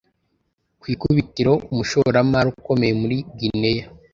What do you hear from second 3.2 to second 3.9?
Guinea